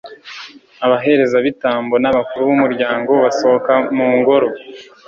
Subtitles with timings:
[0.85, 4.47] abaherezabitambo n'abakuru b'umuryango basohoka mu ngoro